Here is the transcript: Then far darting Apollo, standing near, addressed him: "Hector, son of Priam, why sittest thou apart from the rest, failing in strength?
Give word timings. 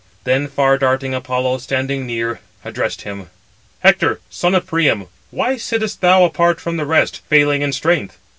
Then 0.23 0.47
far 0.47 0.79
darting 0.79 1.13
Apollo, 1.13 1.59
standing 1.59 2.07
near, 2.07 2.39
addressed 2.65 3.03
him: 3.03 3.29
"Hector, 3.81 4.19
son 4.31 4.55
of 4.55 4.65
Priam, 4.65 5.05
why 5.29 5.57
sittest 5.57 6.01
thou 6.01 6.23
apart 6.23 6.59
from 6.59 6.77
the 6.77 6.87
rest, 6.87 7.21
failing 7.29 7.61
in 7.61 7.71
strength? 7.71 8.17